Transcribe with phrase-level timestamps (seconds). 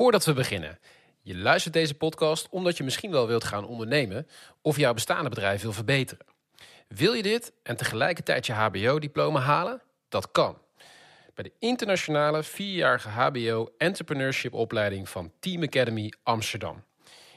[0.00, 0.78] Voordat we beginnen.
[1.22, 4.26] Je luistert deze podcast omdat je misschien wel wilt gaan ondernemen
[4.62, 6.26] of jouw bestaande bedrijf wil verbeteren.
[6.88, 9.82] Wil je dit en tegelijkertijd je HBO-diploma halen?
[10.08, 10.58] Dat kan.
[11.34, 16.84] Bij de internationale vierjarige HBO Entrepreneurship opleiding van Team Academy Amsterdam.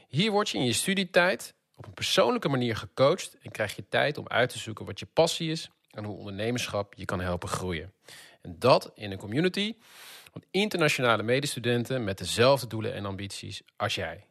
[0.07, 4.17] Hier word je in je studietijd op een persoonlijke manier gecoacht en krijg je tijd
[4.17, 7.93] om uit te zoeken wat je passie is en hoe ondernemerschap je kan helpen groeien.
[8.41, 9.75] En dat in een community
[10.33, 14.25] van internationale medestudenten met dezelfde doelen en ambities als jij.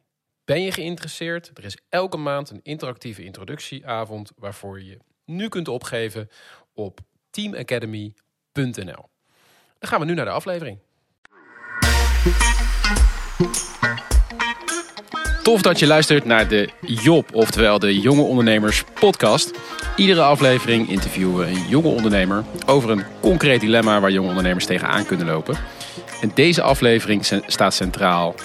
[0.45, 1.51] Ben je geïnteresseerd?
[1.53, 6.29] Er is elke maand een interactieve introductieavond waarvoor je nu kunt opgeven
[6.73, 6.99] op
[7.29, 9.09] teamacademy.nl.
[9.79, 10.79] Dan gaan we nu naar de aflevering.
[15.43, 19.51] Tof dat je luistert naar de Job, oftewel de Jonge Ondernemers podcast.
[19.95, 25.05] Iedere aflevering interviewen we een jonge ondernemer over een concreet dilemma waar jonge ondernemers tegenaan
[25.05, 25.57] kunnen lopen.
[26.23, 28.35] En deze aflevering staat centraal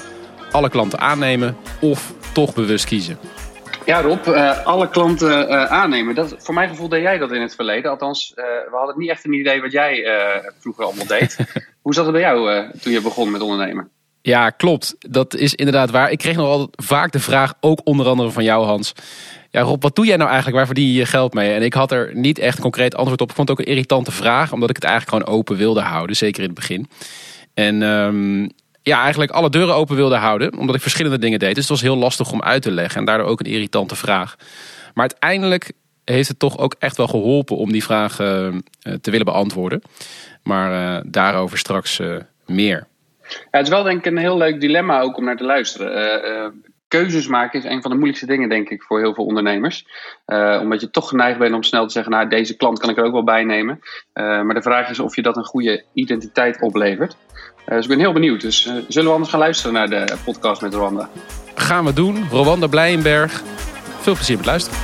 [0.51, 3.19] alle klanten aannemen of toch bewust kiezen.
[3.87, 6.15] Ja, Rob, uh, alle klanten uh, aannemen.
[6.15, 7.91] Dat, voor mijn gevoel deed jij dat in het verleden.
[7.91, 10.05] Althans, uh, we hadden niet echt een idee wat jij
[10.59, 11.37] vroeger allemaal deed.
[11.83, 13.91] Hoe zat het bij jou toen je begon met ondernemen?
[14.23, 14.97] Ja, klopt.
[14.99, 16.11] Dat is inderdaad waar.
[16.11, 18.93] Ik kreeg nog altijd vaak de vraag, ook onder andere van jou, Hans.
[19.51, 20.57] Ja, Rob, wat doe jij nou eigenlijk?
[20.59, 21.53] Waar verdien je je geld mee?
[21.53, 23.29] En ik had er niet echt concreet antwoord op.
[23.29, 26.17] Ik vond het ook een irritante vraag, omdat ik het eigenlijk gewoon open wilde houden.
[26.17, 26.89] Zeker in het begin.
[27.59, 28.51] En um,
[28.83, 30.59] ja, eigenlijk alle deuren open wilde houden.
[30.59, 31.55] Omdat ik verschillende dingen deed.
[31.55, 33.01] Dus het was heel lastig om uit te leggen.
[33.01, 34.37] En daardoor ook een irritante vraag.
[34.95, 35.73] Maar uiteindelijk
[36.05, 38.49] heeft het toch ook echt wel geholpen om die vraag uh,
[39.01, 39.83] te willen beantwoorden.
[40.43, 42.87] Maar uh, daarover straks uh, meer.
[43.29, 46.63] Ja, het is wel denk ik een heel leuk dilemma ook om naar te luisteren.
[46.89, 49.87] keuzes maken is een van de moeilijkste dingen denk ik voor heel veel ondernemers.
[50.61, 53.05] omdat je toch geneigd bent om snel te zeggen, nou deze klant kan ik er
[53.05, 53.81] ook wel bij nemen.
[54.13, 57.17] maar de vraag is of je dat een goede identiteit oplevert.
[57.69, 58.41] Uh, dus ik ben heel benieuwd.
[58.41, 61.09] Dus uh, zullen we anders gaan luisteren naar de podcast met Rwanda?
[61.55, 62.29] Gaan we doen.
[62.31, 63.43] Rwanda Blijenberg.
[64.01, 64.79] Veel plezier met luisteren.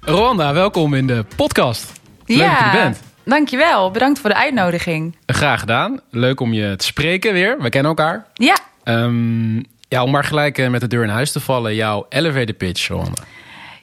[0.00, 1.92] Rwanda, welkom in de podcast.
[2.26, 3.02] Leuk ja, dat je er bent.
[3.24, 3.90] Dankjewel.
[3.90, 5.16] Bedankt voor de uitnodiging.
[5.26, 6.00] Graag gedaan.
[6.10, 7.62] Leuk om je te spreken weer.
[7.62, 8.26] We kennen elkaar.
[8.34, 8.58] Ja.
[8.84, 11.74] Um, ja, om maar gelijk eh, met de deur in huis te vallen.
[11.74, 13.22] Jouw elevator pitch, Rwanda.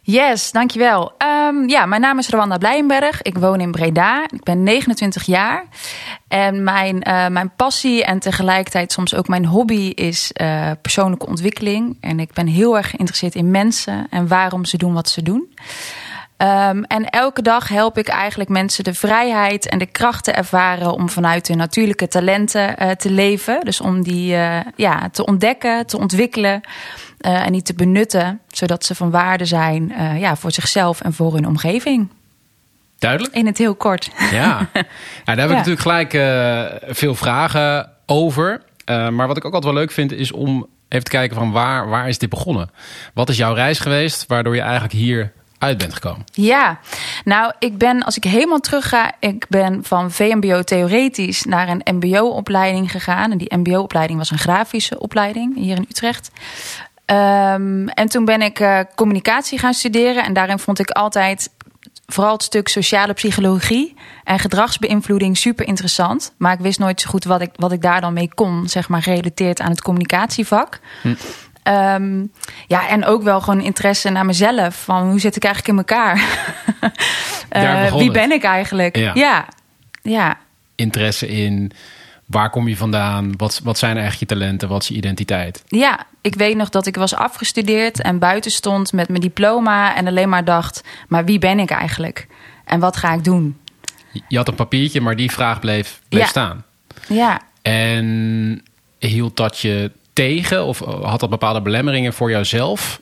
[0.01, 1.13] Yes, dankjewel.
[1.47, 3.21] Um, ja, mijn naam is Rwanda Blijenberg.
[3.21, 4.23] Ik woon in Breda.
[4.29, 5.65] Ik ben 29 jaar.
[6.27, 11.97] En mijn, uh, mijn passie en tegelijkertijd soms ook mijn hobby is uh, persoonlijke ontwikkeling.
[12.01, 15.53] En ik ben heel erg geïnteresseerd in mensen en waarom ze doen wat ze doen.
[16.37, 20.93] Um, en elke dag help ik eigenlijk mensen de vrijheid en de kracht te ervaren
[20.93, 23.59] om vanuit hun natuurlijke talenten uh, te leven.
[23.63, 24.35] Dus om die
[24.75, 26.61] ja, te ontdekken, te ontwikkelen.
[27.25, 31.13] Uh, en niet te benutten, zodat ze van waarde zijn uh, ja, voor zichzelf en
[31.13, 32.09] voor hun omgeving.
[32.99, 33.33] Duidelijk.
[33.33, 34.11] In het heel kort.
[34.31, 34.69] Ja,
[35.25, 35.55] daar heb ik ja.
[35.55, 38.61] natuurlijk gelijk uh, veel vragen over.
[38.85, 41.89] maar wat ik ook altijd wel leuk vind, is om even te kijken van waar,
[41.89, 42.69] waar is dit begonnen?
[43.13, 46.25] Wat is jouw reis geweest waardoor je eigenlijk hier uit bent gekomen?
[46.31, 46.79] Ja,
[47.23, 51.95] nou, ik ben, als ik helemaal terug ga, ik ben van VMBO theoretisch naar een
[51.95, 53.31] MBO-opleiding gegaan.
[53.31, 56.31] En die MBO-opleiding was een grafische opleiding hier in Utrecht.
[57.11, 60.23] Um, en toen ben ik uh, communicatie gaan studeren.
[60.23, 61.49] En daarin vond ik altijd
[62.05, 66.33] vooral het stuk sociale psychologie en gedragsbeïnvloeding super interessant.
[66.37, 68.89] Maar ik wist nooit zo goed wat ik, wat ik daar dan mee kon, zeg
[68.89, 70.79] maar, gerelateerd aan het communicatievak.
[71.01, 71.13] Hm.
[71.63, 72.31] Um,
[72.67, 74.75] ja, en ook wel gewoon interesse naar mezelf.
[74.75, 76.15] Van hoe zit ik eigenlijk in elkaar?
[77.91, 78.97] uh, wie ben ik eigenlijk?
[78.97, 79.11] Ja.
[79.13, 79.47] ja.
[80.01, 80.37] ja.
[80.75, 81.71] Interesse in
[82.27, 83.33] waar kom je vandaan?
[83.37, 84.69] Wat, wat zijn eigenlijk je talenten?
[84.69, 85.63] Wat is je identiteit?
[85.67, 90.07] Ja, ik weet nog dat ik was afgestudeerd en buiten stond met mijn diploma en
[90.07, 92.27] alleen maar dacht: maar wie ben ik eigenlijk?
[92.65, 93.57] En wat ga ik doen?
[94.27, 96.27] Je had een papiertje, maar die vraag bleef, bleef ja.
[96.27, 96.65] staan.
[97.07, 97.41] Ja.
[97.61, 98.63] En
[98.99, 102.99] hield dat je tegen of had dat bepaalde belemmeringen voor jouzelf?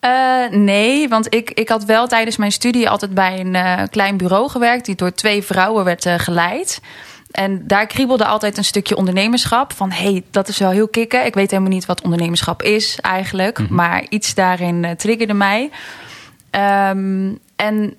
[0.00, 4.16] Uh, nee, want ik, ik had wel tijdens mijn studie altijd bij een uh, klein
[4.16, 6.80] bureau gewerkt, die door twee vrouwen werd uh, geleid.
[7.34, 9.72] En daar kriebelde altijd een stukje ondernemerschap.
[9.72, 11.26] Van hé, hey, dat is wel heel kicken.
[11.26, 13.58] Ik weet helemaal niet wat ondernemerschap is eigenlijk.
[13.58, 13.74] Mm -hmm.
[13.74, 15.70] Maar iets daarin uh, triggerde mij.
[16.50, 17.96] Um, en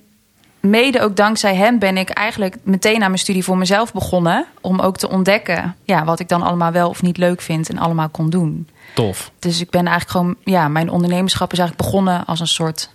[0.59, 4.45] mede ook dankzij hem ben ik eigenlijk meteen aan mijn studie voor mezelf begonnen.
[4.61, 7.77] Om ook te ontdekken ja, wat ik dan allemaal wel of niet leuk vind en
[7.77, 8.69] allemaal kon doen.
[8.93, 9.31] Tof.
[9.39, 12.89] Dus ik ben eigenlijk gewoon, ja, mijn ondernemerschap is eigenlijk begonnen als een soort,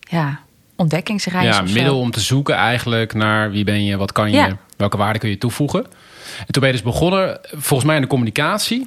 [0.00, 0.40] ja,
[0.80, 1.56] ontdekkingsreis.
[1.56, 4.56] Ja, middel om te zoeken eigenlijk naar wie ben je, wat kan je, ja.
[4.76, 5.84] welke waarde kun je toevoegen.
[6.38, 8.84] En toen ben je dus begonnen, volgens mij in de communicatie.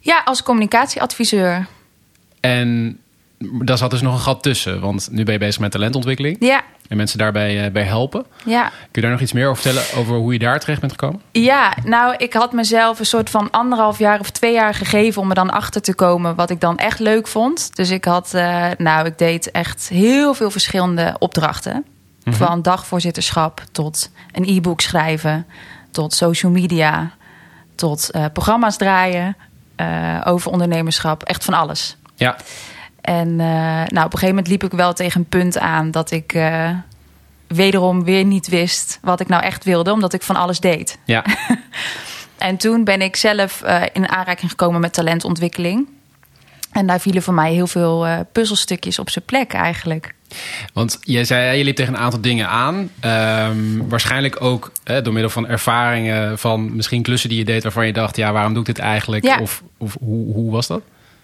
[0.00, 1.66] Ja, als communicatieadviseur.
[2.40, 2.98] En
[3.38, 6.36] daar zat dus nog een gat tussen, want nu ben je bezig met talentontwikkeling.
[6.40, 6.62] Ja.
[6.92, 8.26] En mensen daarbij bij helpen.
[8.44, 8.68] Ja.
[8.68, 11.20] Kun je daar nog iets meer over vertellen over hoe je daar terecht bent gekomen?
[11.30, 15.28] Ja, nou, ik had mezelf een soort van anderhalf jaar of twee jaar gegeven om
[15.28, 17.76] er dan achter te komen wat ik dan echt leuk vond.
[17.76, 18.32] Dus ik had,
[18.76, 21.84] nou, ik deed echt heel veel verschillende opdrachten.
[22.24, 25.46] Van dagvoorzitterschap tot een e-book schrijven,
[25.90, 27.10] tot social media,
[27.74, 29.36] tot programma's draaien
[30.24, 31.22] over ondernemerschap.
[31.22, 31.96] Echt van alles.
[32.14, 32.36] Ja.
[33.02, 36.10] En uh, nou, op een gegeven moment liep ik wel tegen een punt aan dat
[36.10, 36.70] ik uh,
[37.46, 40.98] wederom weer niet wist wat ik nou echt wilde, omdat ik van alles deed.
[41.04, 41.24] Ja.
[42.38, 45.88] en toen ben ik zelf uh, in aanraking gekomen met talentontwikkeling.
[46.72, 50.14] En daar vielen voor mij heel veel puzzelstukjes op zijn plek eigenlijk.
[50.72, 52.90] Want jij zei, je liep tegen een aantal dingen aan.
[53.04, 57.86] Um, waarschijnlijk ook hè, door middel van ervaringen van misschien klussen die je deed waarvan
[57.86, 59.24] je dacht, ja, waarom doe ik dit eigenlijk?
[59.24, 59.38] Ja.
[59.40, 60.82] Of, of hoe, hoe was dat?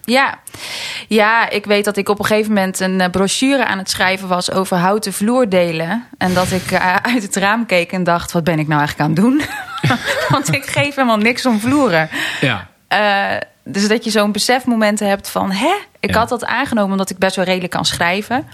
[0.09, 0.39] Ja.
[1.07, 4.51] ja, ik weet dat ik op een gegeven moment een brochure aan het schrijven was
[4.51, 6.07] over houten vloerdelen.
[6.17, 9.09] En dat ik uh, uit het raam keek en dacht: wat ben ik nou eigenlijk
[9.09, 9.41] aan het doen?
[10.33, 12.09] Want ik geef helemaal niks om vloeren.
[12.41, 12.67] Ja.
[13.33, 16.17] Uh, dus dat je zo'n besefmoment hebt van: hè, ik Ja.
[16.19, 18.47] had dat aangenomen omdat ik best wel redelijk kan schrijven.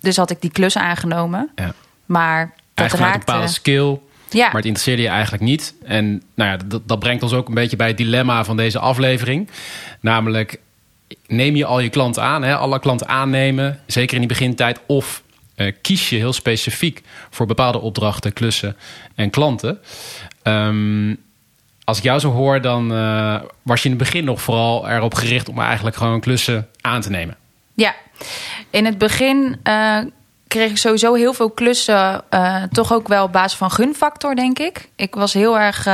[0.00, 1.50] Dus had ik die klus aangenomen.
[1.54, 1.72] Ja.
[2.06, 3.24] Maar dat Eigenlijk vanuit een raakte.
[3.32, 3.98] bepaalde skill.
[4.30, 4.44] Ja.
[4.46, 5.74] Maar het interesseerde je eigenlijk niet.
[5.84, 8.78] En nou ja, dat, dat brengt ons ook een beetje bij het dilemma van deze
[8.78, 9.50] aflevering.
[10.00, 10.58] Namelijk,
[11.26, 12.56] neem je al je klanten aan, hè?
[12.56, 15.22] alle klanten aannemen, zeker in die begintijd, of
[15.54, 18.76] eh, kies je heel specifiek voor bepaalde opdrachten, klussen
[19.14, 19.80] en klanten.
[20.42, 21.14] Ehm,
[21.84, 25.14] als ik jou zo hoor, dan eh, was je in het begin nog vooral erop
[25.14, 27.36] gericht om eigenlijk gewoon klussen aan te nemen.
[27.74, 27.94] Ja,
[28.70, 29.98] in het begin eh,
[30.46, 32.24] kreeg ik sowieso heel veel klussen.
[32.72, 34.88] toch ook wel op basis van gunfactor, denk ik.
[34.96, 35.86] Ik was heel erg.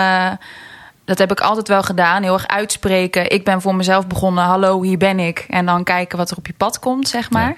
[1.05, 2.23] Dat heb ik altijd wel gedaan.
[2.23, 3.31] Heel erg uitspreken.
[3.31, 4.45] Ik ben voor mezelf begonnen.
[4.45, 5.47] Hallo, hier ben ik.
[5.49, 7.57] En dan kijken wat er op je pad komt, zeg maar.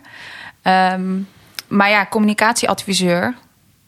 [0.62, 1.18] Ehm,
[1.68, 3.34] maar ja, communicatieadviseur.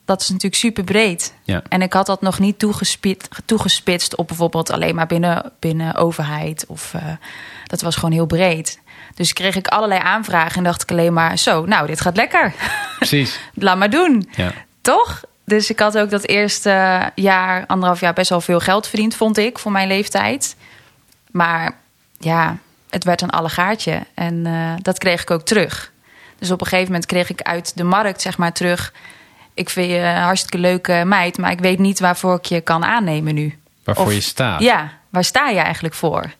[0.05, 1.35] Dat is natuurlijk super breed.
[1.43, 1.63] Ja.
[1.69, 6.65] En ik had dat nog niet toegespit, toegespitst op bijvoorbeeld alleen maar binnen, binnen overheid.
[6.69, 7.03] Of eh,
[7.65, 8.81] dat was gewoon heel breed.
[9.15, 12.55] Dus kreeg ik allerlei aanvragen en dacht ik alleen maar: zo, nou, dit gaat lekker.
[12.99, 13.41] Precies.
[13.55, 14.29] Laat maar doen.
[14.35, 14.53] Ja.
[14.81, 15.23] Toch?
[15.47, 19.39] Dus ik had ook dat eerste jaar, anderhalf jaar, best wel veel geld verdiend, vond
[19.39, 20.57] ik, voor mijn leeftijd.
[21.31, 21.77] Maar
[22.19, 22.57] ja,
[22.91, 24.03] het werd een allegaartje.
[24.15, 25.93] En eh, dat kreeg ik ook terug.
[26.39, 28.93] Dus op een gegeven moment kreeg ik uit de markt, zeg maar, terug.
[29.55, 32.85] Ik vind je een hartstikke leuke meid, maar ik weet niet waarvoor ik je kan
[32.85, 33.59] aannemen nu.
[33.85, 34.61] Waarvoor Of- je staat.
[34.61, 36.33] Ja, waar sta je eigenlijk voor?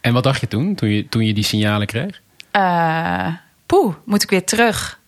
[0.00, 2.20] En wat dacht je toen, toen je, toen je die signalen kreeg?
[2.50, 3.26] Eh,
[3.66, 4.98] poeh, moet ik weer terug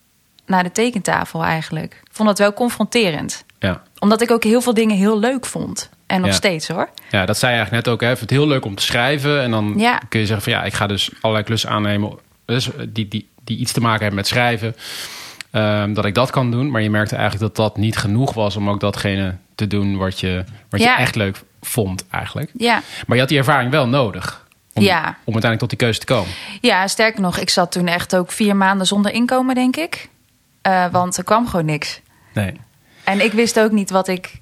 [0.49, 1.93] naar de tekentafel eigenlijk.
[1.93, 3.43] Ik vond dat wel confronterend.
[3.59, 3.81] Ja.
[3.99, 5.89] Omdat ik ook heel veel dingen heel leuk vond.
[6.07, 6.35] En nog Ja.
[6.35, 6.89] steeds hoor.
[7.11, 8.01] Ja, dat zei je eigenlijk net ook.
[8.01, 8.11] Hè.
[8.11, 9.41] Ik vind het heel leuk om te schrijven.
[9.41, 10.01] En dan Ja.
[10.09, 12.17] kun je zeggen van ja, ik ga dus allerlei klussen aannemen.
[12.45, 14.75] Dus die, die, die iets te maken hebben met schrijven.
[15.51, 16.71] Ehm, dat ik dat kan doen.
[16.71, 20.19] Maar je merkte eigenlijk dat dat niet genoeg was om ook datgene te doen wat
[20.19, 20.91] je, wat Ja.
[20.95, 22.51] je echt leuk vond eigenlijk.
[22.57, 22.81] Ja.
[23.07, 24.47] Maar je had die ervaring wel nodig.
[24.73, 24.99] Om, Ja.
[24.99, 26.29] om uiteindelijk tot die keuze te komen.
[26.61, 30.09] ja, sterker nog, ik zat toen echt ook vier maanden zonder inkomen, denk ik.
[30.69, 32.01] Eh, want er kwam gewoon niks.
[32.33, 32.53] Nee.
[33.03, 34.41] En ik wist ook niet wat ik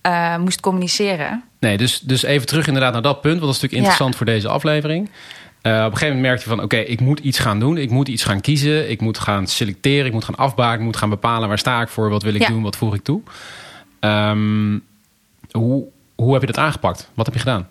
[0.00, 1.42] eh, moest communiceren.
[1.60, 3.38] Nee, dus, dus even terug inderdaad naar dat punt.
[3.40, 5.10] Want dat is natuurlijk interessant voor deze aflevering.
[5.62, 6.64] Eh, op een gegeven moment merkte je van...
[6.64, 7.76] oké, ik moet iets gaan doen.
[7.76, 8.90] Ik moet iets gaan kiezen.
[8.90, 10.06] Ik moet gaan selecteren.
[10.06, 10.78] Ik moet gaan afbaken.
[10.78, 12.10] Ik moet gaan bepalen waar sta ik voor.
[12.10, 12.48] Wat wil ik Ja.
[12.48, 12.62] doen?
[12.62, 13.20] Wat voeg ik toe?
[14.00, 14.78] Ehm,
[15.50, 15.84] hoe,
[16.14, 17.10] hoe heb je dat aangepakt?
[17.14, 17.68] Wat heb je gedaan?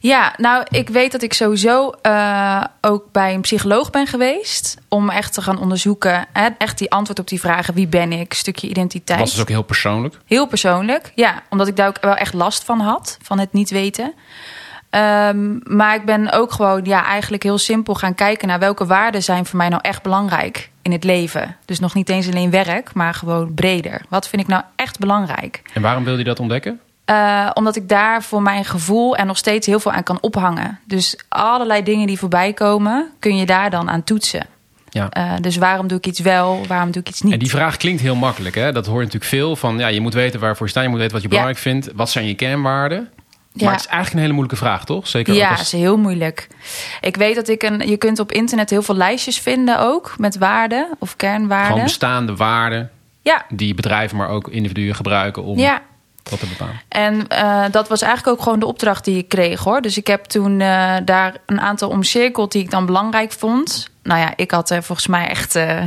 [0.00, 4.76] Ja, nou, ik weet dat ik sowieso eh, ook bij een psycholoog ben geweest.
[4.88, 6.26] Om echt te gaan onderzoeken.
[6.32, 7.74] Hè, echt die antwoord op die vragen.
[7.74, 8.32] Wie ben ik?
[8.32, 9.18] Stukje identiteit.
[9.18, 10.18] Was dus ook heel persoonlijk.
[10.26, 11.42] Heel persoonlijk, ja.
[11.50, 14.14] Omdat ik daar ook wel echt last van had, van het niet weten.
[14.90, 19.22] Ehm, maar ik ben ook gewoon ja, eigenlijk heel simpel gaan kijken naar welke waarden
[19.22, 21.56] zijn voor mij nou echt belangrijk in het leven.
[21.64, 24.02] Dus nog niet eens alleen werk, maar gewoon breder.
[24.08, 25.62] Wat vind ik nou echt belangrijk?
[25.72, 26.80] En waarom wilde je dat ontdekken?
[27.04, 30.78] Eh, omdat ik daar voor mijn gevoel en nog steeds heel veel aan kan ophangen.
[30.86, 34.46] Dus allerlei dingen die voorbij komen, kun je daar dan aan toetsen.
[34.88, 35.08] Ja.
[35.10, 37.32] Eh, dus waarom doe ik iets wel, waarom doe ik iets niet?
[37.32, 38.54] En die vraag klinkt heel makkelijk.
[38.54, 38.72] Hè?
[38.72, 39.56] Dat hoor je natuurlijk veel.
[39.56, 40.82] Van, ja, je moet weten waarvoor je staat.
[40.82, 41.34] Je moet weten wat je Ja.
[41.34, 41.90] belangrijk vindt.
[41.94, 43.08] Wat zijn je kernwaarden?
[43.52, 43.64] Ja.
[43.64, 45.08] Maar het is eigenlijk een hele moeilijke vraag, toch?
[45.08, 45.60] Zeker Ja, als...
[45.60, 46.48] is heel moeilijk.
[47.00, 47.88] Ik weet dat ik een.
[47.88, 51.82] Je kunt op internet heel veel lijstjes vinden ook met waarden of Gewoon kernwaarden.
[51.82, 52.90] bestaande waarden
[53.22, 55.82] Ja, die bedrijven, maar ook individuen gebruiken om ja.
[56.22, 56.80] Dat te bepalen.
[56.88, 59.80] En eh, dat was eigenlijk ook gewoon de opdracht die ik kreeg hoor.
[59.80, 63.88] Dus ik heb toen eh, daar een aantal omcirkeld die ik dan belangrijk vond.
[64.02, 65.82] Nou ja, ik had er volgens mij echt eh,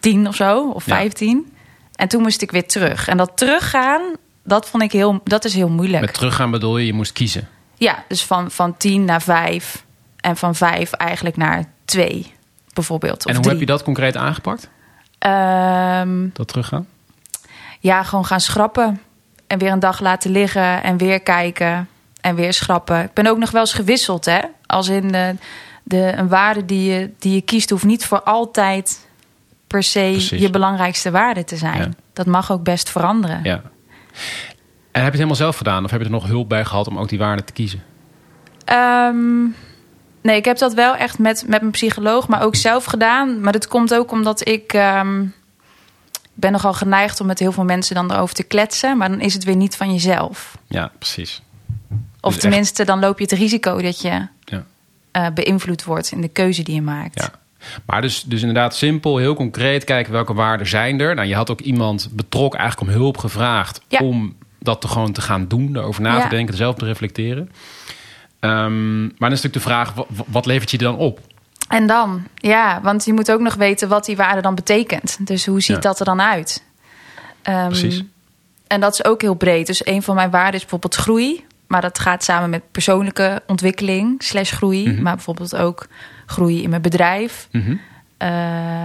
[0.00, 0.94] tien of zo, of Ja.
[0.94, 1.52] vijftien.
[1.94, 3.08] En toen moest ik weer terug.
[3.08, 4.00] En dat teruggaan,
[4.44, 6.04] dat vond ik heel, dat is heel moeilijk.
[6.04, 7.48] Met teruggaan bedoel je, je moest kiezen.
[7.76, 9.84] Ja, dus van, van tien naar vijf.
[10.20, 12.32] En van vijf eigenlijk naar twee,
[12.72, 13.18] bijvoorbeeld.
[13.18, 13.50] Of en hoe drie.
[13.50, 14.68] heb je dat concreet aangepakt?
[15.18, 16.86] Ehm, Dat teruggaan?
[17.80, 19.00] Ja, gewoon gaan schrappen.
[19.54, 21.88] En weer een dag laten liggen en weer kijken
[22.20, 23.02] en weer schrappen.
[23.02, 24.40] Ik ben ook nog wel eens gewisseld, hè.
[24.66, 25.34] Als in de,
[25.82, 27.70] de, een waarde die je, die je kiest...
[27.70, 29.08] hoeft niet voor altijd
[29.66, 30.40] per se Precies.
[30.40, 31.80] je belangrijkste waarde te zijn.
[31.80, 31.88] Ja.
[32.12, 33.40] Dat mag ook best veranderen.
[33.42, 33.54] Ja.
[33.54, 33.62] En
[34.82, 35.84] heb je het helemaal zelf gedaan?
[35.84, 37.82] Of heb je er nog hulp bij gehad om ook die waarde te kiezen?
[38.64, 39.42] Ehm,
[40.22, 43.40] nee, ik heb dat wel echt met, met mijn psycholoog, maar ook zelf gedaan.
[43.40, 45.30] Maar dat komt ook omdat ik ehm, ik
[46.34, 48.96] ben nogal geneigd om met heel veel mensen dan erover te kletsen.
[48.98, 50.58] Maar dan is het weer niet van jezelf.
[50.66, 51.42] Ja, precies.
[52.20, 54.64] Of Dus tenminste, dan loop je het risico dat je Ja.
[55.10, 57.20] eh, beïnvloed wordt in de keuze die je maakt.
[57.20, 57.30] Ja.
[57.86, 61.14] Maar dus, dus inderdaad simpel, heel concreet kijken welke waarden zijn er.
[61.14, 63.98] Nou, je had ook iemand betrokken eigenlijk om hulp gevraagd Ja.
[63.98, 67.50] om dat te gewoon te gaan doen, erover na te denken, zelf te reflecteren.
[68.40, 71.20] Ehm, maar dan is natuurlijk de vraag, wa- wa- wat levert je dan op?
[71.68, 75.16] En dan, ja, want je moet ook nog weten wat die waarde dan betekent.
[75.26, 75.82] Dus hoe ziet Ja.
[75.82, 76.62] dat er dan uit?
[77.42, 78.02] Ehm, Precies.
[78.66, 79.66] En dat is ook heel breed.
[79.66, 81.44] Dus een van mijn waarden is bijvoorbeeld groei.
[81.66, 84.88] Maar dat gaat samen met persoonlijke ontwikkeling slash groei.
[84.88, 85.02] Mhm.
[85.02, 85.86] Maar bijvoorbeeld ook
[86.26, 87.48] groei in mijn bedrijf.
[87.50, 87.76] Mhm.
[88.16, 88.28] Eh,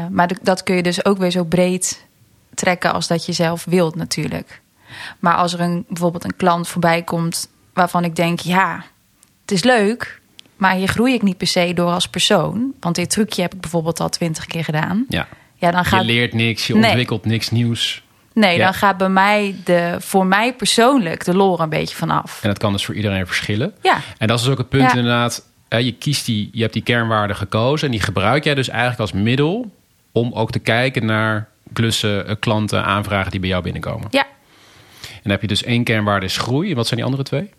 [0.10, 2.06] maar dat kun je dus ook weer zo breed
[2.54, 4.62] trekken als dat je zelf wilt natuurlijk.
[5.20, 8.40] Maar als er een, bijvoorbeeld een klant voorbij komt waarvan ik denk...
[8.40, 8.84] ja,
[9.42, 10.19] het is leuk,
[10.60, 12.74] maar hier groei ik niet per se door als persoon.
[12.80, 15.06] Want dit trucje heb ik bijvoorbeeld al twintig keer gedaan.
[15.10, 15.28] Ja.
[15.56, 16.84] Ja, dan Je gaat, leert niks, je Nee.
[16.86, 18.04] ontwikkelt niks nieuws.
[18.34, 18.63] nee, Ja.
[18.63, 22.39] dan gaat bij mij de, voor mij persoonlijk de lore een beetje vanaf.
[22.44, 23.74] En dat kan dus voor iedereen verschillen.
[23.82, 24.89] Ja, En dat is dus ook het punt Ja.
[24.98, 25.48] inderdaad.
[25.70, 29.12] Je, kiest die, je hebt die kernwaarden gekozen en die gebruik jij dus eigenlijk als
[29.12, 29.72] middel
[30.12, 34.08] om ook te kijken naar klussen, eh, klanten, aanvragen die bij jou binnenkomen.
[34.12, 34.25] ja.
[35.01, 36.70] En dan heb je dus één kernwaarde is groei.
[36.70, 37.50] En wat zijn die andere twee?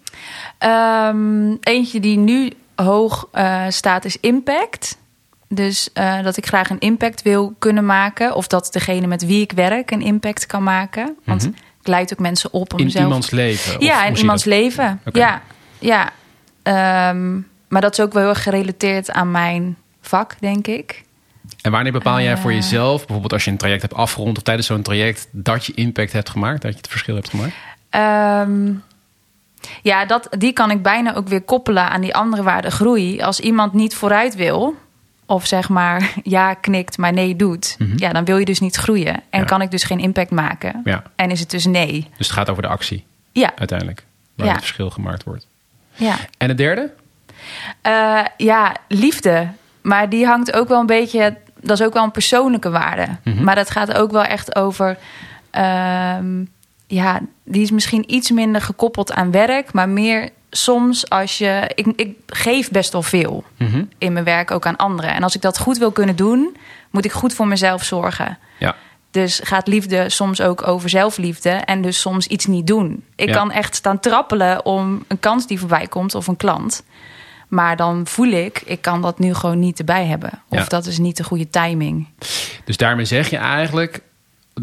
[0.58, 2.50] Ehm, eentje die nu
[2.82, 4.98] hoog eh, staat is impact.
[5.48, 8.34] Dus eh, dat ik graag een impact wil kunnen maken.
[8.34, 11.16] Of dat degene met wie ik werk een impact kan maken.
[11.24, 11.52] Want Mhm.
[11.80, 13.80] ik leid ook mensen op om In iemands leven.
[13.80, 14.52] Ja, in iemands dat?
[14.52, 15.00] leven.
[15.12, 15.42] Ja,
[15.78, 16.10] ja.
[16.62, 17.32] Ehm,
[17.68, 21.02] maar dat is ook wel heel erg gerelateerd aan mijn vak, denk ik.
[21.62, 22.56] En wanneer bepaal jij voor Eh.
[22.56, 26.12] jezelf, bijvoorbeeld als je een traject hebt afgerond of tijdens zo'n traject, dat je impact
[26.12, 27.52] hebt gemaakt, dat je het verschil hebt gemaakt?
[27.90, 28.72] Ehm,
[29.82, 33.22] ja, dat, die kan ik bijna ook weer koppelen aan die andere waarde groei.
[33.22, 34.74] Als iemand niet vooruit wil,
[35.26, 37.92] of zeg maar ja knikt, maar nee doet, Mhm.
[37.98, 39.14] ja, dan wil je dus niet groeien.
[39.30, 39.44] En Ja.
[39.44, 40.80] kan ik dus geen impact maken.
[40.84, 42.06] Ja, En is het dus nee.
[42.16, 44.52] dus het gaat over de actie Ja, uiteindelijk, waar Ja.
[44.52, 45.46] het verschil gemaakt wordt.
[45.94, 46.14] ja.
[46.38, 46.90] En het derde?
[47.82, 49.48] Eh, ja, liefde.
[49.82, 51.36] Maar die hangt ook wel een beetje.
[51.60, 53.06] Dat is ook wel een persoonlijke waarde.
[53.24, 53.44] Mhm.
[53.44, 54.96] Maar dat gaat ook wel echt over.
[55.50, 56.44] ehm,
[56.90, 61.70] ja, die is misschien iets minder gekoppeld aan werk, maar meer soms als je.
[61.74, 63.84] Ik, ik geef best wel veel Mhm.
[63.98, 65.14] in mijn werk ook aan anderen.
[65.14, 66.56] En als ik dat goed wil kunnen doen,
[66.90, 68.38] moet ik goed voor mezelf zorgen.
[68.58, 68.76] Ja.
[69.10, 73.04] Dus gaat liefde soms ook over zelfliefde en dus soms iets niet doen.
[73.16, 73.34] Ik Ja.
[73.34, 76.82] kan echt staan trappelen om een kans die voorbij komt of een klant.
[77.48, 80.30] Maar dan voel ik, ik kan dat nu gewoon niet erbij hebben.
[80.48, 80.64] Of Ja.
[80.64, 82.06] dat is niet de goede timing.
[82.64, 84.00] Dus daarmee zeg je eigenlijk,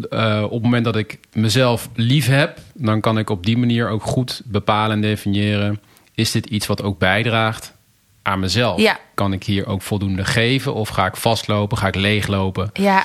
[0.08, 3.88] eh, op het moment dat ik mezelf lief heb, dan kan ik op die manier
[3.88, 5.80] ook goed bepalen en definiëren,
[6.14, 7.74] is dit iets wat ook bijdraagt
[8.22, 8.80] aan mezelf?
[8.80, 8.98] Ja.
[9.14, 12.70] Kan ik hier ook voldoende geven of ga ik vastlopen, ga ik leeglopen?
[12.72, 13.04] Ja,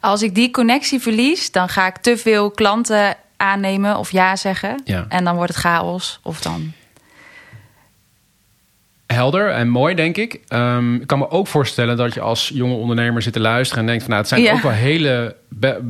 [0.00, 4.80] als ik die connectie verlies, dan ga ik te veel klanten aannemen of ja zeggen.
[4.84, 5.06] Ja.
[5.08, 6.20] En dan wordt het chaos.
[6.22, 6.72] Of dan.
[9.12, 10.40] Helder en mooi, denk ik.
[10.48, 13.86] Ehm, ik kan me ook voorstellen dat je als jonge ondernemer zit te luisteren en
[13.88, 14.52] denkt van nou, het zijn Ja.
[14.52, 15.36] ook wel hele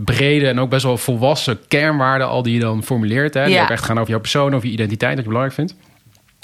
[0.05, 3.35] brede en ook best wel volwassen kernwaarden al die je dan formuleert.
[3.35, 3.45] Hè?
[3.45, 3.63] Die Ja.
[3.63, 5.75] ook echt gaan over jouw persoon, over je identiteit, dat je belangrijk vindt.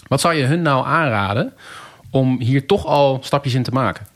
[0.09, 1.53] Wat zou je hun nou aanraden
[2.11, 4.07] om hier toch al stapjes in te maken?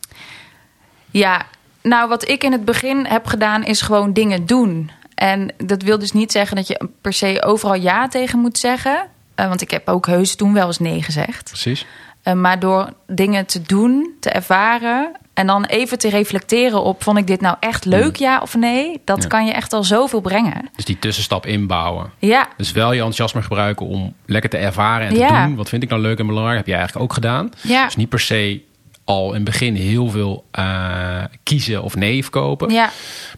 [1.11, 1.47] Ja,
[1.83, 4.90] nou wat ik in het begin heb gedaan is gewoon dingen doen.
[5.14, 9.07] En dat wil dus niet zeggen dat je per se overal ja tegen moet zeggen.
[9.35, 11.45] Eh, want ik heb ook heus toen wel eens nee gezegd.
[11.49, 11.87] Precies.
[12.23, 17.19] Eh, maar door dingen te doen, te ervaren en dan even te reflecteren op: vond
[17.19, 19.00] ik dit nou echt leuk, ja of nee?
[19.05, 19.23] Dat.
[19.23, 19.29] Ja.
[19.29, 20.69] kan je echt al zoveel brengen.
[20.76, 22.11] Dus die tussenstap inbouwen.
[22.19, 25.47] Ja, Dus wel je enthousiasme gebruiken om lekker te ervaren en te Ja.
[25.47, 25.57] doen.
[25.57, 26.57] Wat vind ik nou leuk en belangrijk?
[26.59, 27.50] Heb je eigenlijk ook gedaan.
[27.61, 28.62] ja, Dus niet per se
[29.05, 32.71] al in het begin heel veel eh, kiezen of nee verkopen.
[32.71, 32.91] ja.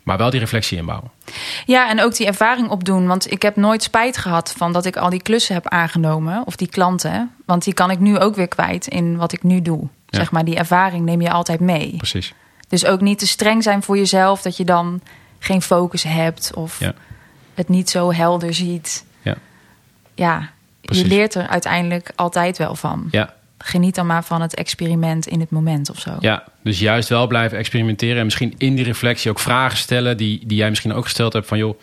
[0.03, 1.11] Maar wel die reflectie inbouwen.
[1.67, 3.07] ja, en ook die ervaring opdoen.
[3.07, 6.57] Want ik heb nooit spijt gehad van dat ik al die klussen heb aangenomen of
[6.57, 7.31] die klanten.
[7.47, 9.81] Want die kan ik nu ook weer kwijt in wat ik nu doe.
[9.83, 10.19] Ja.
[10.19, 11.95] Zeg maar, die ervaring neem je altijd mee.
[11.97, 12.35] Precies.
[12.69, 15.01] Dus ook niet te streng zijn voor jezelf dat je dan
[15.39, 16.95] geen focus hebt of Ja.
[17.55, 19.05] het niet zo helder ziet.
[19.23, 19.35] Ja.
[20.15, 21.03] Ja, Precies.
[21.03, 23.09] je leert er uiteindelijk altijd wel van.
[23.11, 26.11] Ja, Geniet dan maar van het experiment in het moment of zo.
[26.21, 28.17] ja, dus juist wel blijven experimenteren.
[28.19, 30.17] En misschien in die reflectie ook vragen stellen.
[30.17, 31.47] Die, die jij misschien ook gesteld hebt.
[31.47, 31.81] Van joh,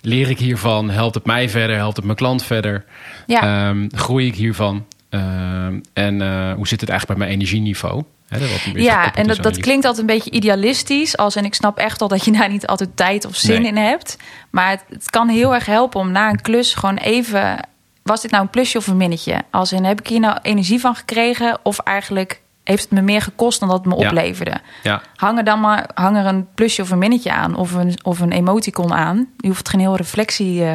[0.00, 0.90] leer ik hiervan?
[0.90, 1.76] Helpt het mij verder?
[1.76, 2.84] Helpt het mijn klant verder?
[3.26, 3.68] Ja.
[3.68, 4.86] Ehm, groei ik hiervan?
[5.08, 8.02] Ehm, en eh, hoe zit het eigenlijk bij mijn energieniveau?
[8.28, 11.16] Beetje Ja, en dat, dat klinkt altijd een beetje idealistisch.
[11.16, 13.70] Als, en ik snap echt wel dat je daar niet altijd tijd of zin Nee.
[13.70, 14.16] in hebt.
[14.50, 17.68] Maar het, het kan heel erg helpen om na een klus gewoon even...
[18.04, 19.42] Was dit nou een plusje of een minnetje?
[19.50, 21.58] Als in, heb ik hier nou energie van gekregen?
[21.62, 24.06] Of eigenlijk heeft het me meer gekost dan dat het me Ja.
[24.08, 24.54] opleverde?
[24.82, 27.56] Ja, Hang er dan maar hang er een plusje of een minnetje aan.
[27.56, 29.28] Of een, of een emoticon aan.
[29.38, 30.74] Je hoeft geen heel reflectie eh,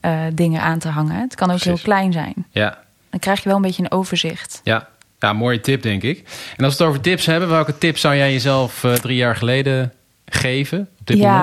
[0.00, 1.20] eh, dingen aan te hangen.
[1.20, 1.72] Het kan ook Precies.
[1.82, 2.34] heel klein zijn.
[2.50, 2.78] ja,
[3.10, 4.60] Dan krijg je wel een beetje een overzicht.
[4.64, 4.88] ja.
[5.18, 6.18] Ja, mooie tip, denk ik.
[6.56, 9.36] En als we het over tips hebben, welke tip zou jij jezelf eh, drie jaar
[9.36, 9.92] geleden
[10.26, 10.80] geven?
[11.00, 11.38] Op dit ja,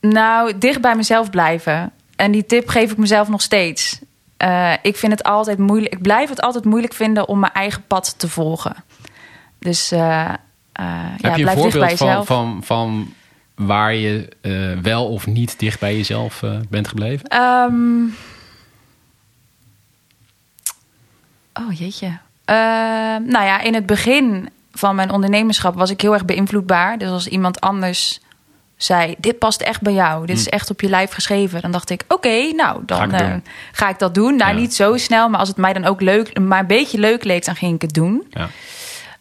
[0.00, 0.14] moment?
[0.16, 1.90] nou, dicht bij mezelf blijven.
[2.16, 4.00] En die tip geef ik mezelf nog steeds.
[4.38, 5.92] Eh, ik vind het altijd moeilijk.
[5.92, 8.76] Ik blijf het altijd moeilijk vinden om mijn eigen pad te volgen.
[9.58, 10.28] Dus eh, eh,
[10.72, 13.12] ja, Heb je een bij voorbeeld van, van, van
[13.54, 14.28] waar je
[14.82, 17.28] wel of niet dicht bij jezelf bent gebleven?
[17.28, 18.04] Ehm,
[21.52, 22.18] oh jeetje.
[22.44, 26.98] Ehm, nou ja, in het begin van mijn ondernemerschap was ik heel erg beïnvloedbaar.
[26.98, 28.20] Dus als iemand anders
[28.78, 31.90] zei: Dit past echt bij jou, dit is echt op je lijf geschreven, dan dacht
[31.90, 33.34] ik: Oké, nou dan Ga ik eh,
[33.72, 34.36] ga ik dat doen.
[34.36, 34.58] Nou, Ja.
[34.60, 37.44] niet zo snel, maar als het mij dan ook leuk, maar een beetje leuk leek,
[37.44, 38.26] dan ging ik het doen.
[38.30, 38.48] Ja.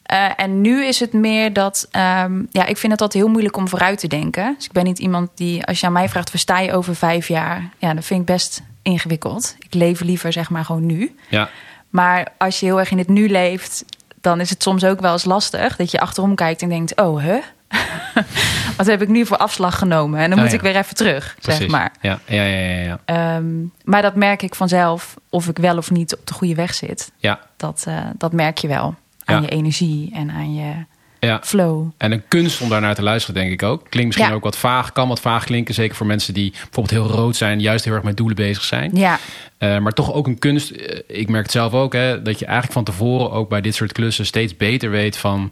[0.04, 3.58] Eh, en nu is het meer dat, ehm, ja, ik vind het altijd heel moeilijk
[3.58, 4.54] om vooruit te denken.
[4.56, 7.28] Dus ik ben niet iemand die, als je aan mij vraagt, versta je over vijf
[7.28, 7.70] jaar?
[7.78, 9.56] Ja, dat vind ik best ingewikkeld.
[9.60, 11.16] Ik leef liever, zeg maar, gewoon nu.
[11.30, 11.50] Ja.
[11.90, 13.86] Maar als je heel erg in het nu leeft,
[14.22, 17.22] dan is het soms ook wel eens lastig dat je achterom kijkt en denkt: Oh,
[17.22, 17.40] hè?
[18.78, 20.20] Wat heb ik nu voor afslag genomen?
[20.20, 20.58] En dan Oh, moet ja.
[20.58, 21.60] ik weer even terug, Precies.
[21.62, 21.92] zeg maar.
[22.02, 23.00] Ja, ja, ja, ja, ja.
[23.06, 23.46] Ehm,
[23.84, 27.12] maar dat merk ik vanzelf, of ik wel of niet op de goede weg zit.
[27.18, 27.40] ja.
[27.58, 28.96] Dat, eh, dat merk je wel
[29.26, 30.74] aan je energie en aan je
[31.20, 31.40] ja.
[31.44, 31.88] flow.
[31.98, 33.80] En een kunst om daarnaar te luisteren, denk ik ook.
[33.90, 34.36] Klinkt misschien Ja.
[34.36, 35.74] ook wat vaag, kan wat vaag klinken.
[35.74, 38.92] Zeker voor mensen die bijvoorbeeld heel rood zijn, juist heel erg met doelen bezig zijn.
[38.94, 39.20] Ja,
[39.58, 40.70] Eh, maar toch ook een kunst.
[40.72, 43.76] eh, ik merk het zelf ook, hè, dat je eigenlijk van tevoren ook bij dit
[43.76, 45.52] soort klussen steeds beter weet van.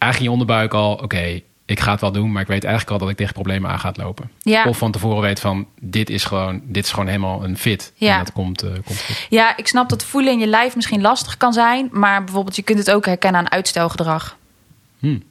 [0.00, 2.92] Eigenlijk in je onderbuik al, oké, ik ga het wel doen, maar ik weet eigenlijk
[2.92, 4.30] al dat ik tegen problemen aan ga lopen.
[4.42, 4.64] Ja.
[4.64, 7.92] Of van tevoren weet van, dit is gewoon, dit is gewoon helemaal een fit.
[7.94, 8.12] Ja.
[8.12, 9.26] En dat komt, eh, komt goed.
[9.28, 11.88] ja, ik snap dat voelen in je lijf misschien lastig kan zijn.
[11.92, 14.36] Maar bijvoorbeeld, je kunt het ook herkennen aan uitstelgedrag.
[14.98, 15.22] Hmm.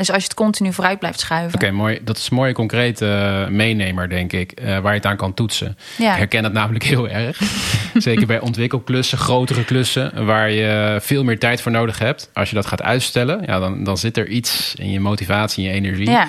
[0.00, 1.54] Dus als je het continu vooruit blijft schuiven.
[1.54, 1.98] Oké, mooi.
[2.04, 5.34] Dat is een mooie concrete eh, meenemer, denk ik, eh, waar je het aan kan
[5.34, 5.78] toetsen.
[5.98, 6.12] Ja.
[6.12, 7.40] Ik herken het namelijk heel erg.
[7.94, 12.30] Zeker bij ontwikkelklussen, grotere klussen, waar je veel meer tijd voor nodig hebt.
[12.32, 15.70] Als je dat gaat uitstellen, ja, dan, dan zit er iets in je motivatie, in
[15.70, 16.28] je energie, Ja.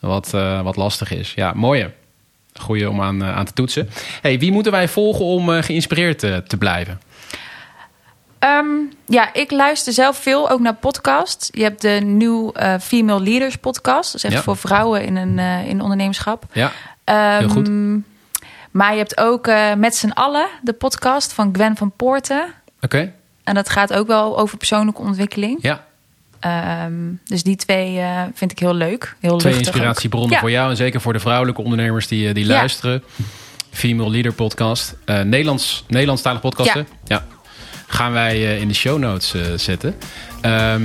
[0.00, 1.32] wat, eh, wat lastig is.
[1.34, 1.90] Ja, mooie.
[2.60, 3.88] Goeie om aan, aan te toetsen.
[4.22, 7.00] Hey, wie moeten wij volgen om eh, geïnspireerd te blijven?
[8.42, 8.66] Ehm,
[9.06, 11.48] ja, ik luister zelf veel ook naar podcasts.
[11.52, 14.06] Je hebt de New eh, Female Leaders podcast.
[14.12, 14.42] Dat is echt Ja.
[14.42, 16.44] voor vrouwen in een, eh, in ondernemerschap.
[16.52, 16.72] Ja,
[17.04, 17.70] Ehm, Heel goed.
[18.70, 22.44] Maar je hebt ook eh, Met z'n allen, de podcast van Gwen van Poorten.
[22.80, 23.12] oké.
[23.44, 25.58] En dat gaat ook wel over persoonlijke ontwikkeling.
[25.60, 25.84] Ja,
[26.40, 26.92] Ehm,
[27.24, 28.00] dus die twee
[28.34, 29.16] vind ik heel leuk.
[29.20, 30.38] Heel twee inspiratiebronnen Ja.
[30.40, 32.52] voor jou en zeker voor de vrouwelijke ondernemers die, die Ja.
[32.52, 33.02] luisteren.
[33.70, 34.94] Female Leader Podcast.
[35.04, 36.84] Eh Nederlands, Nederlandstalige podcast, Ja.
[37.04, 37.24] Ja.
[37.92, 39.94] Gaan wij eh, in de show notes eh, zetten.
[40.40, 40.82] Ehm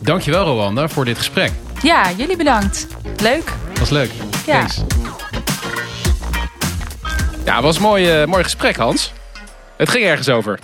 [0.00, 1.50] dankjewel, Rwanda, voor dit gesprek.
[1.82, 2.86] Ja, jullie bedankt.
[3.22, 3.44] Leuk.
[3.68, 4.10] Dat was leuk.
[4.46, 4.58] Ja.
[4.58, 4.82] Thanks.
[7.44, 9.12] Ja, het was een mooi, eh, mooi gesprek, Hans.
[9.76, 10.58] Het ging ergens over.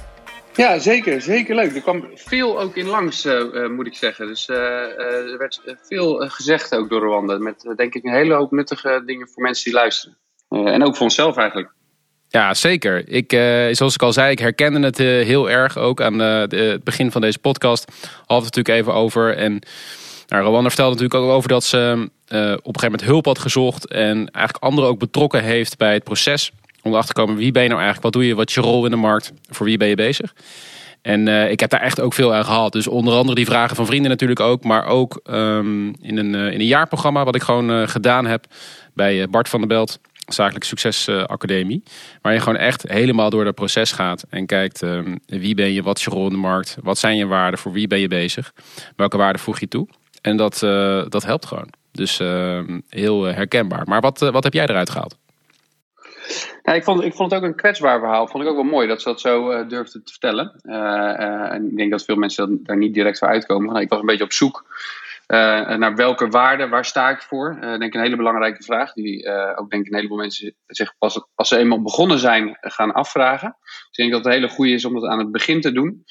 [0.54, 1.20] Ja, zeker.
[1.22, 1.74] Zeker leuk.
[1.74, 4.26] Er kwam veel ook in langs, eh, eh, moet ik zeggen.
[4.26, 7.38] Dus eh, eh, er werd veel gezegd ook door Rwanda.
[7.38, 10.16] Met denk ik een hele hoop nuttige dingen voor mensen die luisteren.
[10.48, 11.72] Eh, en ook voor onszelf eigenlijk.
[12.30, 13.08] Ja, zeker.
[13.08, 16.40] Ik, eh, zoals ik al zei, ik herkende het eh, heel erg ook aan eh,
[16.40, 17.84] het begin van deze podcast.
[18.26, 19.36] We het natuurlijk even over.
[19.36, 19.58] En
[20.26, 23.86] nou, Rwanda vertelde natuurlijk ook over dat ze op een gegeven moment hulp had gezocht.
[23.86, 26.52] En eigenlijk anderen ook betrokken heeft bij het proces.
[26.82, 28.14] Om erachter te komen, wie ben je nou eigenlijk?
[28.14, 28.34] Wat doe je?
[28.34, 29.32] Wat is je rol in de markt?
[29.50, 30.34] Voor wie ben je bezig?
[31.02, 32.72] En ik heb daar echt ook veel aan gehad.
[32.72, 34.64] Dus onder andere die vragen van vrienden natuurlijk ook.
[34.64, 38.46] Maar ook ehm, in, een, in een jaarprogramma wat ik gewoon gedaan heb
[38.94, 40.00] bij Bart van der Belt.
[40.28, 41.82] Zakelijk Succes eh, Academie.
[42.22, 44.24] Waar je gewoon echt helemaal door dat proces gaat.
[44.30, 46.76] En kijkt ehm, wie ben je, wat is je rol in de markt.
[46.82, 48.52] Wat zijn je waarden, voor wie ben je bezig.
[48.96, 49.88] Welke waarden voeg je toe.
[50.22, 51.68] En dat, eh, dat helpt gewoon.
[51.92, 53.82] Dus ehm, heel eh, herkenbaar.
[53.84, 55.16] Maar wat, wat heb jij eruit gehaald?
[56.62, 58.26] Ik, vond, ik vond het ook een kwetsbaar verhaal.
[58.26, 60.60] Vond ik ook wel mooi dat ze dat zo durfde te vertellen.
[61.50, 63.70] En ik denk dat veel mensen daar niet direct voor uitkomen.
[63.70, 64.64] Van, ik was een beetje op zoek
[65.28, 67.58] eh, naar welke waarden, waar sta ik voor?
[67.60, 68.92] Eh denk een hele belangrijke vraag.
[68.92, 72.56] Die eh, ook denk ik een heleboel mensen zich pas als ze eenmaal begonnen zijn
[72.60, 73.56] gaan afvragen.
[73.60, 75.72] Dus ik denk dat het een hele goede is om dat aan het begin te
[75.72, 76.04] doen.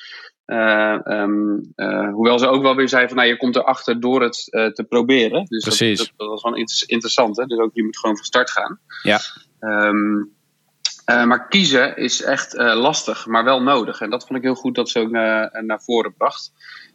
[0.46, 4.22] Eh, ehm, eh, hoewel ze ook wel weer zei van nou, je komt erachter door
[4.22, 5.46] het te proberen.
[5.46, 5.98] Dus dat- Precies.
[5.98, 7.38] Dat, dat was wel inter- interessant.
[7.38, 7.46] Hè?
[7.46, 8.80] Dus ook je moet gewoon van start gaan.
[9.02, 9.20] Ja.
[9.60, 10.24] Ehm,
[11.28, 14.02] maar kiezen is echt lastig, maar wel nodig.
[14.02, 15.10] En dat vond ik heel goed dat ze ook
[15.66, 16.52] naar voren bracht.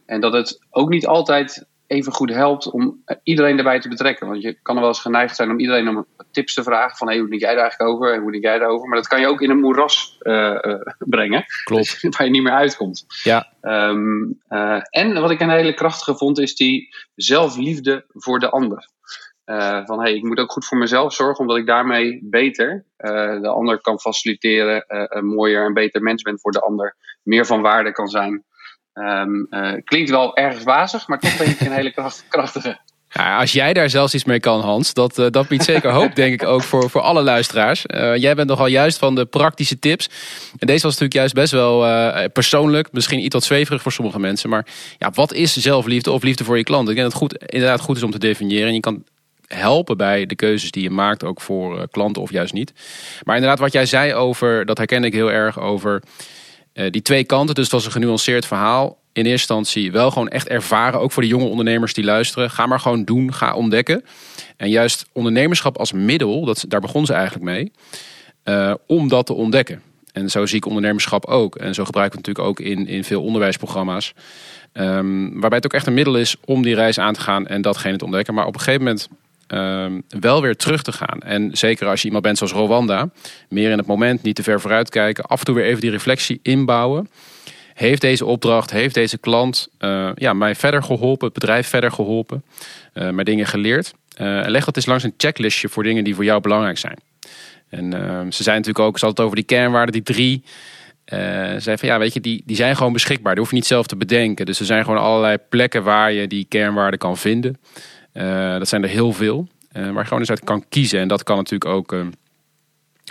[0.06, 4.28] En dat het ook niet altijd even goed helpt om iedereen erbij te betrekken.
[4.28, 6.96] Want je kan er wel eens geneigd zijn om iedereen om tips te vragen.
[6.96, 8.14] Van hey, hoe denk jij daar eigenlijk over?
[8.14, 8.88] En hoe denk jij daarover?
[8.88, 11.44] Maar dat kan je ook in een moeras uh, uh, brengen.
[11.64, 12.00] Klopt.
[12.16, 13.04] waar je niet meer uitkomt.
[13.22, 13.52] Ja.
[13.62, 18.90] Um, uh, en wat ik een hele krachtige vond, is die zelfliefde voor de ander.
[19.84, 22.84] van hey, ik moet ook goed voor mezelf zorgen, omdat ik daarmee beter
[23.40, 27.62] de ander kan faciliteren, een mooier en beter mens ben voor de ander, meer van
[27.62, 28.44] waarde kan zijn.
[28.94, 32.78] Um, uh, klinkt wel ergens wazig, maar toch denk ik een hele kracht, krachtige.
[33.08, 36.14] Ja, als jij daar zelfs iets mee kan, Hans, dat, uh, dat biedt zeker hoop,
[36.14, 37.84] denk ik, ook voor, voor alle luisteraars.
[37.86, 40.10] Uh, jij bent nogal juist van de praktische tips.
[40.58, 44.50] En deze was natuurlijk juist best wel persoonlijk, misschien iets wat zweverig voor sommige mensen.
[44.50, 44.66] Maar
[44.98, 46.88] ja, wat is zelfliefde of liefde voor je klant?
[46.88, 48.68] Ik denk dat het goed, inderdaad goed is om te definiëren.
[48.68, 49.04] En je kan
[49.46, 52.72] helpen bij de keuzes die je maakt, ook voor klanten of juist niet.
[53.24, 56.02] Maar inderdaad, wat jij zei over, dat herken ik heel erg over
[56.74, 59.00] uh, die twee kanten, dus dat was een genuanceerd verhaal.
[59.12, 62.50] In eerste instantie wel gewoon echt ervaren, ook voor de jonge ondernemers die luisteren.
[62.50, 64.04] Ga maar gewoon doen, ga ontdekken.
[64.56, 67.72] En juist ondernemerschap als middel, dat, daar begon ze eigenlijk mee,
[68.44, 69.82] uh, om dat te ontdekken.
[70.12, 71.56] En zo zie ik ondernemerschap ook.
[71.56, 74.12] En zo gebruiken we het natuurlijk ook in, in veel onderwijsprogramma's.
[74.72, 77.62] Um, waarbij het ook echt een middel is om die reis aan te gaan en
[77.62, 78.34] datgene te ontdekken.
[78.34, 79.08] Maar op een gegeven moment
[79.52, 81.20] um, wel weer terug te gaan.
[81.20, 83.10] En zeker als je iemand bent zoals Rwanda,
[83.48, 85.90] meer in het moment, niet te ver vooruit kijken, af en toe weer even die
[85.90, 87.08] reflectie inbouwen.
[87.74, 92.44] Heeft deze opdracht, heeft deze klant uh, ja, mij verder geholpen, het bedrijf verder geholpen,
[92.94, 93.94] uh, dingen geleerd?
[94.20, 96.96] Uh, leg dat eens langs een checklistje voor dingen die voor jou belangrijk zijn.
[97.68, 100.44] En ehm, ze zijn natuurlijk ook, ze hadden het over die kernwaarden, die drie.
[101.12, 101.18] Uh,
[101.58, 103.32] zei van ja, weet je, die, die zijn gewoon beschikbaar.
[103.32, 104.46] Die hoef je niet zelf te bedenken.
[104.46, 107.58] Dus er zijn gewoon allerlei plekken waar je die kernwaarden kan vinden.
[108.14, 109.48] Uh, dat zijn er heel veel.
[109.72, 111.00] Waar je gewoon eens uit kan kiezen.
[111.00, 112.06] En dat kan natuurlijk ook uh,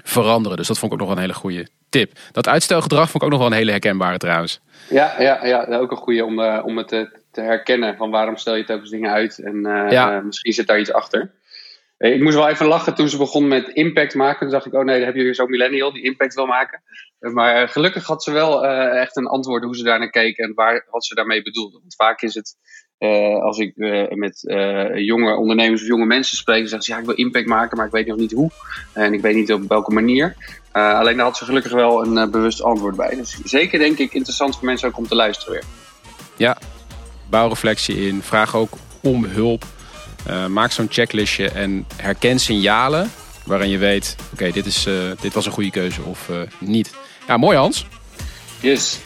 [0.03, 0.57] veranderen.
[0.57, 2.11] Dus dat vond ik ook nog een hele goede tip.
[2.31, 4.59] Dat uitstelgedrag vond ik ook nog wel een hele herkenbare trouwens.
[4.89, 7.97] Ja, ja, ja ook een goede om, om het te, te, herkennen.
[7.97, 9.39] Van waarom stel je telkens dingen uit.
[9.39, 10.19] En ja.
[10.19, 11.31] misschien zit daar iets achter.
[11.97, 14.39] Ik moest wel even lachen toen ze begon met impact maken.
[14.39, 16.83] Toen dacht ik, oh nee, dan heb je weer zo'n millennial die impact wil maken.
[17.19, 20.87] Maar gelukkig had ze wel echt een antwoord hoe ze daar naar keek en waar,
[20.89, 21.79] wat ze daarmee bedoelde.
[21.81, 22.55] Want vaak is het
[23.01, 26.91] uh, als ik uh, met uh, jonge ondernemers of jonge mensen spreek, dan zeggen ze
[26.91, 28.49] ja, ik wil impact maken, maar ik weet nog niet hoe.
[28.93, 30.35] En ik weet niet op welke manier.
[30.71, 33.15] alleen daar had ze gelukkig wel een bewust antwoord bij.
[33.15, 35.63] Dus zeker denk ik interessant voor mensen ook om te luisteren weer.
[36.37, 36.57] Ja,
[37.29, 38.21] bouw reflectie in.
[38.21, 39.65] Vraag ook om hulp.
[40.49, 43.11] maak zo'n checklistje en herken signalen
[43.45, 44.87] waarin je weet, oké, okay, dit,
[45.21, 46.93] dit was een goede keuze of niet.
[47.27, 47.85] Ja, mooi Hans.
[48.59, 48.99] Yes.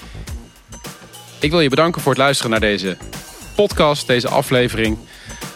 [1.39, 2.97] Ik wil je bedanken voor het luisteren naar deze
[3.55, 4.97] podcast, deze aflevering.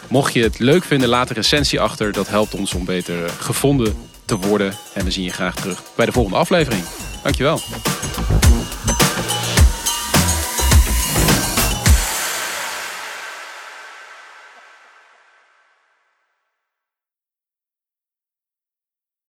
[0.08, 2.12] Mocht je het leuk vinden, laat een recensie achter.
[2.12, 4.74] Dat helpt ons om beter gevonden te worden.
[4.94, 6.84] En we zien je graag terug bij de volgende aflevering.
[7.24, 7.60] Dankjewel.